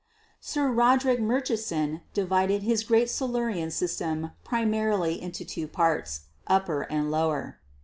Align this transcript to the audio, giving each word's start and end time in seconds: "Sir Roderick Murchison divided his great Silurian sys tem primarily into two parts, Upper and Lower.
"Sir 0.39 0.71
Roderick 0.71 1.19
Murchison 1.19 2.01
divided 2.11 2.63
his 2.63 2.83
great 2.83 3.07
Silurian 3.07 3.69
sys 3.69 3.99
tem 3.99 4.31
primarily 4.43 5.21
into 5.21 5.45
two 5.45 5.67
parts, 5.67 6.21
Upper 6.47 6.87
and 6.91 7.11
Lower. 7.11 7.59